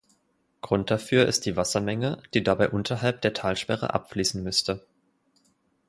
Grund 0.61 0.89
dafür 0.89 1.27
ist 1.27 1.45
die 1.45 1.55
Wassermenge, 1.55 2.23
die 2.33 2.41
dabei 2.41 2.71
unterhalb 2.71 3.21
der 3.21 3.35
Talsperre 3.35 3.93
abfließen 3.93 4.41
müsste. 4.41 4.83